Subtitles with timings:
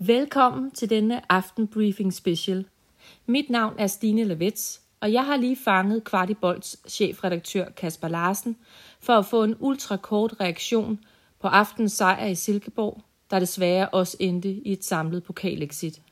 [0.00, 2.66] Velkommen til denne aftenbriefing special.
[3.26, 8.56] Mit navn er Stine Levets, og jeg har lige fanget Kvartibolds chefredaktør Kasper Larsen
[9.00, 11.00] for at få en ultrakort reaktion
[11.40, 16.02] på aftens sejr i Silkeborg, der desværre også endte i et samlet pokalexit.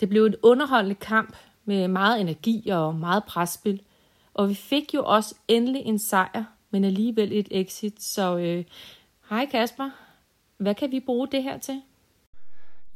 [0.00, 3.82] Det blev en underholdende kamp med meget energi og meget presspil,
[4.34, 8.02] og vi fik jo også endelig en sejr, men alligevel et exit.
[8.02, 8.64] Så øh,
[9.30, 9.90] hej Kasper,
[10.56, 11.82] hvad kan vi bruge det her til?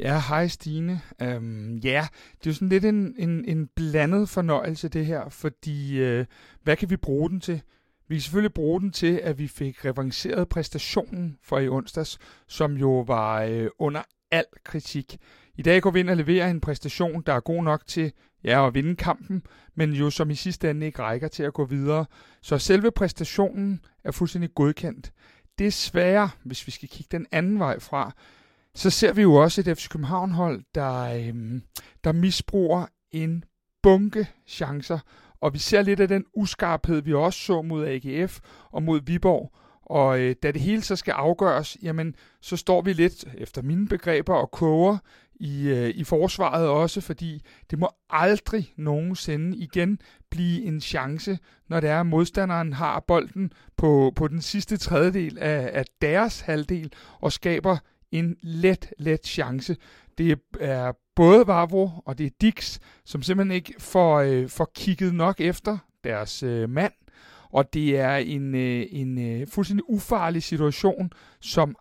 [0.02, 1.01] Ja, hej Stine.
[1.23, 2.06] Øhm, ja,
[2.38, 6.27] det er jo sådan lidt en, en, en blandet fornøjelse det her, fordi øh,
[6.62, 7.62] hvad kan vi bruge den til?
[8.09, 12.77] Vi kan selvfølgelig bruge den til, at vi fik revanceret præstationen for i onsdags, som
[12.77, 15.16] jo var øh, under al kritik.
[15.55, 18.12] I dag går vi ind og leverer en præstation, der er god nok til
[18.45, 19.43] ja, at vinde kampen,
[19.74, 22.07] men jo som i sidste ende ikke rækker til at gå videre.
[22.41, 25.12] Så selve præstationen er fuldstændig godkendt.
[25.59, 25.74] Det
[26.45, 28.12] hvis vi skal kigge den anden vej fra,
[28.74, 31.60] så ser vi jo også et FC København-hold, der, øh,
[32.04, 33.45] der misbruger en
[33.82, 34.98] bunke chancer,
[35.40, 38.38] og vi ser lidt af den uskarphed, vi også så mod AGF
[38.70, 39.52] og mod Viborg.
[39.82, 43.88] Og øh, da det hele så skal afgøres, jamen, så står vi lidt, efter mine
[43.88, 44.98] begreber, og koger
[45.34, 49.98] i, øh, i forsvaret også, fordi det må aldrig nogensinde igen
[50.30, 55.38] blive en chance, når det er, at modstanderen har bolden på, på den sidste tredjedel
[55.38, 57.78] af, af deres halvdel og skaber
[58.13, 59.77] en let, let chance.
[60.18, 65.15] Det er både Vavro og det er Dix, som simpelthen ikke får, øh, får kigget
[65.15, 66.93] nok efter deres øh, mand.
[67.53, 71.10] Og det er en, øh, en øh, fuldstændig ufarlig situation,
[71.41, 71.77] som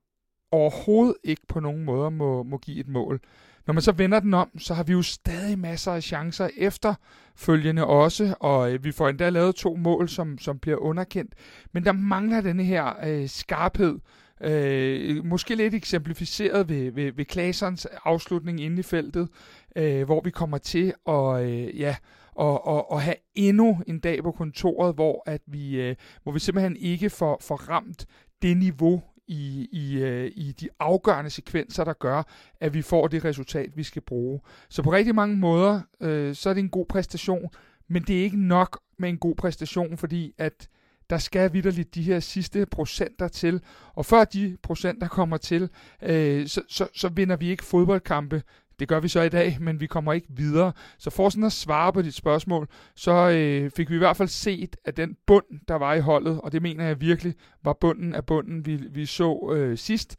[0.52, 3.20] overhovedet ikke på nogen måde må, må give et mål.
[3.68, 7.86] Når man så vender den om, så har vi jo stadig masser af chancer efterfølgende
[7.86, 11.34] også, og øh, vi får endda lavet to mål, som, som bliver underkendt.
[11.72, 14.00] Men der mangler denne her øh, skarphed,
[14.44, 19.30] Øh, måske lidt eksemplificeret ved, ved, ved Klaserns afslutning inde i feltet,
[19.76, 21.96] øh, hvor vi kommer til at, øh, ja,
[22.36, 26.40] og, og, og have endnu en dag på kontoret, hvor, at vi, øh, hvor vi
[26.40, 28.06] simpelthen ikke får, får ramt
[28.42, 32.24] det niveau i, i, øh, i de afgørende sekvenser, der gør,
[32.60, 34.40] at vi får det resultat, vi skal bruge.
[34.70, 37.50] Så på rigtig mange måder, øh, så er det en god præstation,
[37.88, 40.70] men det er ikke nok med en god præstation, fordi at
[41.12, 43.62] der skal vidderligt de her sidste procenter til.
[43.96, 45.70] Og før de procenter kommer til,
[46.02, 48.44] øh, så, så, så vinder vi ikke fodboldkampe.
[48.80, 50.72] Det gør vi så i dag, men vi kommer ikke videre.
[50.98, 54.30] Så for sådan at svare på dit spørgsmål, så øh, fik vi i hvert fald
[54.30, 57.34] set, at den bund, der var i holdet, og det mener jeg virkelig
[57.64, 60.18] var bunden af bunden, vi, vi så øh, sidst,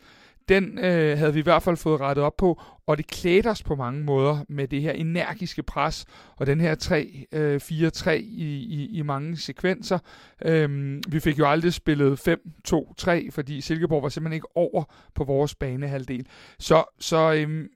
[0.48, 3.62] den øh, havde vi i hvert fald fået rettet op på, og det klædte os
[3.62, 6.74] på mange måder med det her energiske pres, og den her
[8.04, 8.22] 3-4-3 øh, i,
[8.54, 9.98] i, i mange sekvenser.
[10.44, 15.54] Øhm, vi fik jo aldrig spillet 5-2-3, fordi Silkeborg var simpelthen ikke over på vores
[15.54, 16.26] banehalvdel.
[16.58, 17.68] Så, så øhm,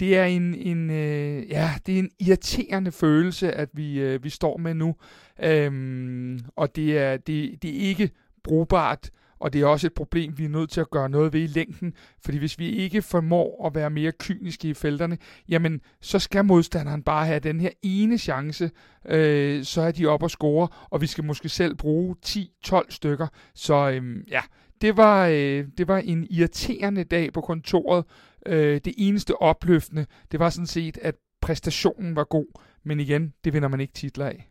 [0.00, 4.28] det er en, en øh, ja, det er en irriterende følelse, at vi, øh, vi
[4.28, 4.96] står med nu.
[5.42, 8.10] Øhm, og det er, det, det er ikke
[8.44, 9.10] brugbart
[9.40, 11.46] og det er også et problem, vi er nødt til at gøre noget ved i
[11.46, 16.44] længden, fordi hvis vi ikke formår at være mere kyniske i felterne, jamen så skal
[16.44, 18.70] modstanderen bare have den her ene chance,
[19.08, 23.26] øh, så er de op og score, og vi skal måske selv bruge 10-12 stykker.
[23.54, 24.40] Så øh, ja,
[24.80, 28.04] det var, øh, det var en irriterende dag på kontoret.
[28.46, 33.52] Øh, det eneste opløftende, det var sådan set, at præstationen var god, men igen, det
[33.52, 34.50] vinder man ikke titler af.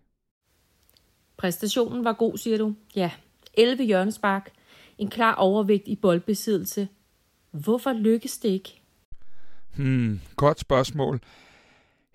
[1.38, 2.75] Præstationen var god, siger du.
[2.95, 3.12] Ja,
[3.53, 4.51] 11 hjørnespark,
[4.97, 6.88] en klar overvægt i boldbesiddelse.
[7.51, 8.81] Hvorfor lykkes det ikke?
[9.75, 11.19] Hmm, godt spørgsmål.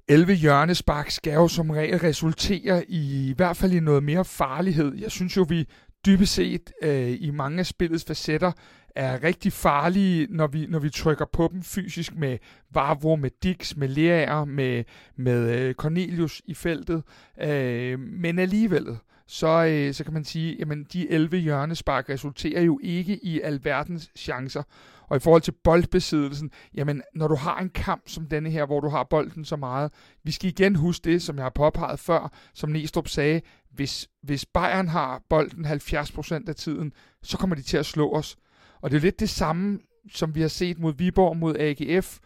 [0.08, 4.94] 11 hjørnespark skal jo som regel resultere i, i hvert fald i noget mere farlighed.
[4.94, 5.68] Jeg synes jo, vi
[6.06, 8.52] dybest set øh, i mange af spillets facetter
[8.94, 12.38] er rigtig farlige, når vi, når vi trykker på dem fysisk med
[12.70, 14.84] Vavro, med Dix, med Leaer, med,
[15.16, 17.02] med øh, Cornelius i feltet.
[17.40, 18.86] Øh, men alligevel,
[19.32, 24.10] så, øh, så kan man sige, at de 11 hjørnespark resulterer jo ikke i alverdens
[24.16, 24.62] chancer.
[25.08, 28.80] Og i forhold til boldbesiddelsen, jamen når du har en kamp som denne her, hvor
[28.80, 29.92] du har bolden så meget,
[30.24, 33.40] vi skal igen huske det, som jeg har påpeget før, som Næstrup sagde,
[33.70, 36.92] hvis, hvis Bayern har bolden 70% af tiden,
[37.22, 38.36] så kommer de til at slå os.
[38.80, 39.78] Og det er lidt det samme,
[40.12, 42.18] som vi har set mod Viborg, mod AGF,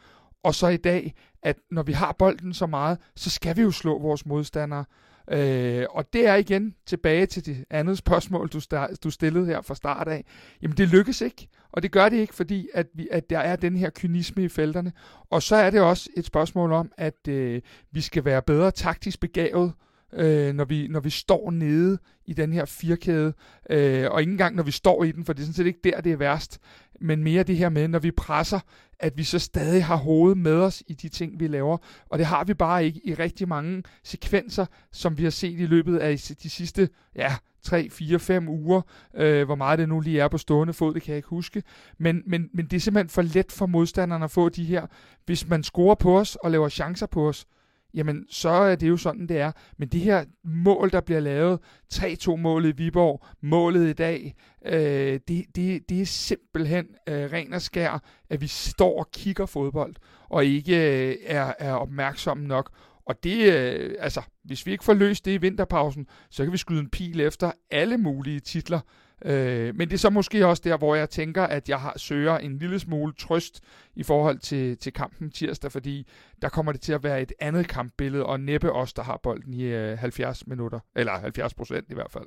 [0.42, 3.70] og så i dag, at når vi har bolden så meget, så skal vi jo
[3.70, 4.84] slå vores modstandere.
[5.30, 9.60] Øh, og det er igen tilbage til det andet spørgsmål, du, start, du stillede her
[9.62, 10.24] fra start af.
[10.62, 13.56] Jamen det lykkes ikke, og det gør det ikke, fordi at, vi, at der er
[13.56, 14.92] den her kynisme i felterne.
[15.30, 17.62] Og så er det også et spørgsmål om, at øh,
[17.92, 19.72] vi skal være bedre taktisk begavet
[20.16, 23.32] øh, når, vi, når vi står nede i den her firkæde,
[23.70, 25.80] øh, og ikke engang når vi står i den, for det er sådan set ikke
[25.84, 26.60] der, det er værst,
[27.00, 28.60] men mere det her med, når vi presser,
[28.98, 31.78] at vi så stadig har hovedet med os i de ting, vi laver.
[32.08, 35.66] Og det har vi bare ikke i rigtig mange sekvenser, som vi har set i
[35.66, 38.80] løbet af de sidste, ja, 3, 4, 5 uger.
[39.14, 41.62] Øh, hvor meget det nu lige er på stående fod, det kan jeg ikke huske.
[41.98, 44.86] Men, men, men det er simpelthen for let for modstanderne at få de her.
[45.26, 47.46] Hvis man scorer på os og laver chancer på os,
[47.94, 49.52] jamen så er det jo sådan, det er.
[49.78, 51.60] Men det her mål, der bliver lavet,
[51.94, 54.34] 3-2-målet i Viborg, målet i dag,
[54.66, 59.46] øh, det, det, det er simpelthen øh, ren og skær, at vi står og kigger
[59.46, 59.94] fodbold,
[60.28, 62.70] og ikke øh, er, er opmærksomme nok.
[63.06, 66.58] Og det, øh, altså, hvis vi ikke får løst det i vinterpausen, så kan vi
[66.58, 68.80] skyde en pil efter alle mulige titler.
[69.24, 72.38] Øh, men det er så måske også der, hvor jeg tænker, at jeg har, søger
[72.38, 73.60] en lille smule trøst
[73.96, 76.06] i forhold til, til kampen tirsdag, fordi
[76.42, 79.54] der kommer det til at være et andet kampbillede, og næppe os, der har bolden
[79.54, 82.26] i øh, 70 minutter, eller 70 procent i hvert fald.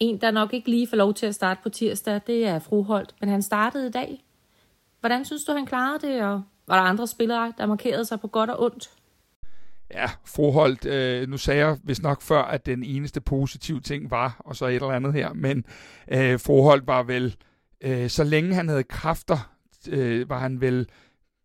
[0.00, 3.14] En, der nok ikke lige får lov til at starte på tirsdag, det er Fruholdt,
[3.20, 4.24] men han startede i dag.
[5.00, 8.28] Hvordan synes du, han klarede det, og var der andre spillere, der markerede sig på
[8.28, 8.90] godt og ondt?
[9.94, 14.36] Ja, Froholt, øh, nu sagde jeg vist nok før, at den eneste positive ting var,
[14.38, 15.64] og så et eller andet her, men
[16.12, 17.36] øh, Froholt var vel,
[17.80, 19.52] øh, så længe han havde kræfter,
[19.88, 20.88] øh, var han vel,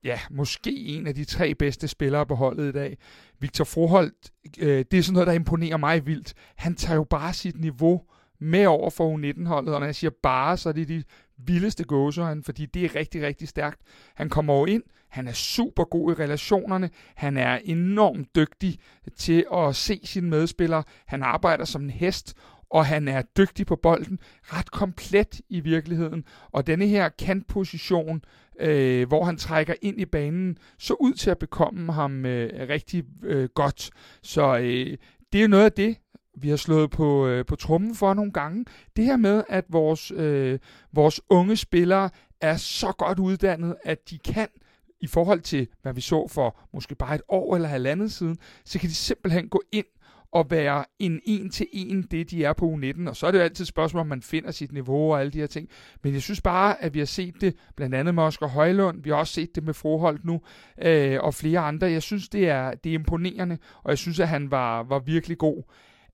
[0.03, 2.97] ja, måske en af de tre bedste spillere på holdet i dag.
[3.39, 6.33] Victor Froholt, øh, det er sådan noget, der imponerer mig vildt.
[6.55, 8.01] Han tager jo bare sit niveau
[8.41, 11.03] med over for U19-holdet, og når jeg siger bare, så er det de
[11.37, 13.81] vildeste gåsehøjne, fordi det er rigtig, rigtig stærkt.
[14.15, 18.79] Han kommer over ind, han er super god i relationerne, han er enormt dygtig
[19.17, 22.37] til at se sine medspillere, han arbejder som en hest,
[22.69, 26.23] og han er dygtig på bolden, ret komplet i virkeligheden.
[26.51, 28.21] Og denne her kantposition,
[28.59, 33.03] øh, hvor han trækker ind i banen, så ud til at bekomme ham øh, rigtig
[33.23, 33.89] øh, godt.
[34.23, 34.97] Så øh,
[35.33, 35.97] det er noget af det,
[36.37, 38.65] vi har slået på, øh, på trummen for nogle gange.
[38.95, 40.59] Det her med, at vores, øh,
[40.93, 42.09] vores unge spillere
[42.41, 44.47] er så godt uddannet, at de kan
[45.01, 48.79] i forhold til, hvad vi så for måske bare et år eller halvandet siden, så
[48.79, 49.85] kan de simpelthen gå ind
[50.31, 53.09] og være en en til en det, de er på U19.
[53.09, 55.31] Og så er det jo altid et spørgsmål, om man finder sit niveau og alle
[55.31, 55.69] de her ting.
[56.03, 59.03] Men jeg synes bare, at vi har set det blandt andet med Oscar Højlund.
[59.03, 60.41] Vi har også set det med Froholt nu
[60.81, 61.87] øh, og flere andre.
[61.87, 65.37] Jeg synes, det er, det er imponerende, og jeg synes, at han var, var virkelig
[65.37, 65.63] god.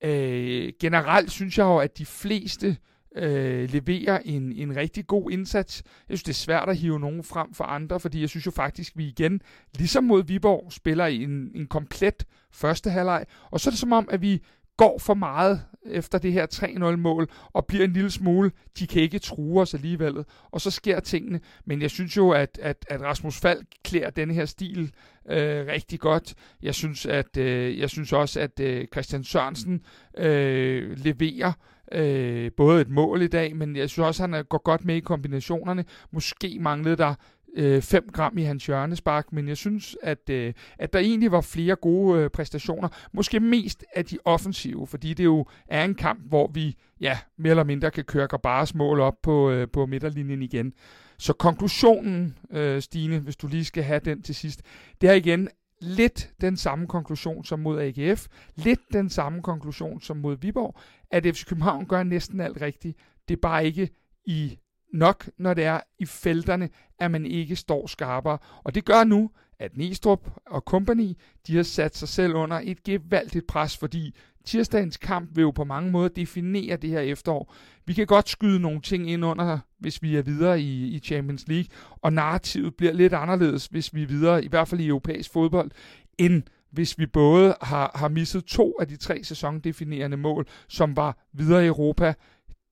[0.03, 2.77] Øh, generelt synes jeg jo, at de fleste
[3.15, 5.83] øh, leverer en, en rigtig god indsats.
[6.09, 8.51] Jeg synes, det er svært at hive nogen frem for andre, fordi jeg synes jo
[8.51, 9.41] faktisk, at vi igen,
[9.77, 13.25] ligesom mod Viborg, spiller i en, en komplet første halvleg.
[13.51, 14.43] Og så er det som om, at vi
[14.77, 19.19] går for meget efter det her 3-0-mål, og bliver en lille smule, de kan ikke
[19.19, 21.39] true os alligevel, og så sker tingene.
[21.65, 24.91] Men jeg synes jo, at, at, at Rasmus Falk klæder denne her stil
[25.29, 26.33] øh, rigtig godt.
[26.61, 29.81] Jeg synes, at, øh, jeg synes også, at øh, Christian Sørensen
[30.17, 31.51] øh, leverer
[31.91, 34.95] øh, både et mål i dag, men jeg synes også, at han går godt med
[34.95, 35.85] i kombinationerne.
[36.11, 37.15] Måske manglede der
[37.57, 41.41] Øh, 5 gram i hans hjørnespark, men jeg synes, at, øh, at der egentlig var
[41.41, 42.89] flere gode øh, præstationer.
[43.13, 47.51] Måske mest af de offensive, fordi det jo er en kamp, hvor vi ja, mere
[47.51, 50.73] eller mindre kan køre Grabares mål op på, øh, på midterlinjen igen.
[51.17, 54.61] Så konklusionen, øh, Stine, hvis du lige skal have den til sidst,
[55.01, 55.49] det er igen
[55.81, 60.79] lidt den samme konklusion som mod AGF, lidt den samme konklusion som mod Viborg,
[61.11, 62.97] at FC København gør næsten alt rigtigt.
[63.27, 63.89] Det er bare ikke
[64.25, 64.57] i
[64.93, 68.37] nok, når det er i felterne, at man ikke står skarpere.
[68.63, 69.29] Og det gør nu,
[69.59, 71.17] at Næstrup og company,
[71.47, 74.15] de har sat sig selv under et gevaldigt pres, fordi
[74.45, 77.53] tirsdagens kamp vil jo på mange måder definere det her efterår.
[77.85, 81.47] Vi kan godt skyde nogle ting ind under, hvis vi er videre i, i Champions
[81.47, 81.69] League,
[82.01, 85.71] og narrativet bliver lidt anderledes, hvis vi er videre, i hvert fald i europæisk fodbold,
[86.17, 91.17] end hvis vi både har, har misset to af de tre sæsondefinerende mål, som var
[91.33, 92.13] videre i Europa,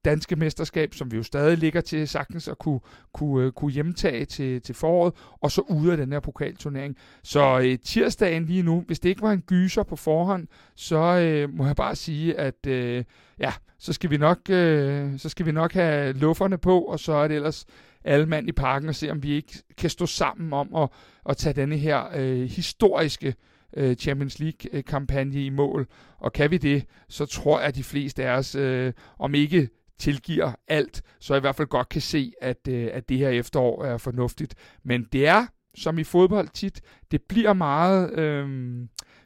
[0.06, 2.80] danske mesterskab, som vi jo stadig ligger til sagtens at kunne,
[3.14, 6.96] kunne, øh, kunne hjemtage til, til foråret, og så ude af den her pokalturnering.
[7.24, 11.54] Så øh, tirsdagen lige nu, hvis det ikke var en gyser på forhånd, så øh,
[11.54, 13.04] må jeg bare sige, at øh,
[13.40, 17.14] ja, så skal, vi nok, øh, så skal vi nok have lufferne på, og så
[17.14, 17.66] er det ellers
[18.04, 20.90] alle mand i parken og se, om vi ikke kan stå sammen om at,
[21.30, 23.36] at tage denne her øh, historiske
[23.78, 25.88] øh, Champions League-kampagne i mål.
[26.20, 29.70] Og kan vi det, så tror jeg, at de fleste af os, øh, om ikke
[30.00, 33.30] tilgiver alt, så jeg i hvert fald godt kan se, at, øh, at det her
[33.30, 34.56] efterår er fornuftigt.
[34.84, 38.76] Men det er, som i fodbold tit, det bliver meget øh,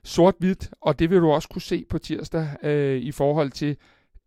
[0.04, 3.78] sort-hvidt, og det vil du også kunne se på tirsdag øh, i forhold til,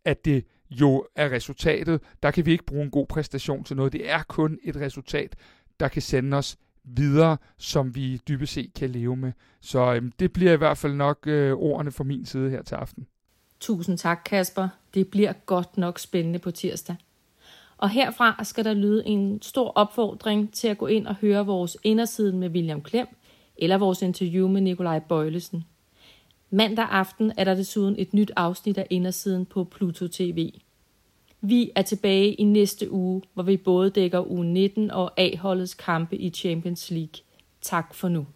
[0.04, 2.00] at det jo er resultatet.
[2.22, 3.92] Der kan vi ikke bruge en god præstation til noget.
[3.92, 5.36] Det er kun et resultat,
[5.80, 9.32] der kan sende os videre, som vi dybest set kan leve med.
[9.60, 12.74] Så øhm, det bliver i hvert fald nok øh, ordene fra min side her til
[12.74, 13.06] aften.
[13.62, 14.68] Tusind tak, Kasper.
[14.94, 16.96] Det bliver godt nok spændende på tirsdag.
[17.78, 21.76] Og herfra skal der lyde en stor opfordring til at gå ind og høre vores
[21.84, 23.06] indersiden med William Klem,
[23.56, 25.64] eller vores interview med Nikolaj Bøjlesen.
[26.50, 30.52] Mandag aften er der desuden et nyt afsnit af Indersiden på Pluto TV.
[31.40, 36.16] Vi er tilbage i næste uge, hvor vi både dækker u 19 og A-holdets kampe
[36.16, 37.22] i Champions League.
[37.60, 38.26] Tak for nu.